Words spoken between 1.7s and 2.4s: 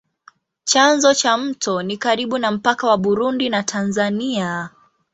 ni karibu